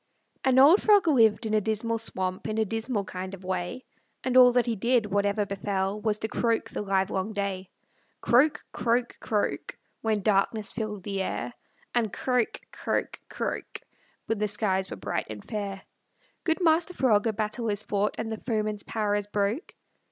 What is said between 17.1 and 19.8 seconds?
a battle is fought, And the foeman's power is broke."